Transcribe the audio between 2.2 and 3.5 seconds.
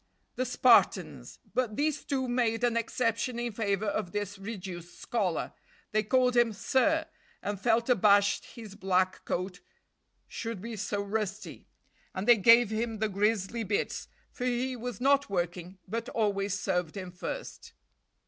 made an exception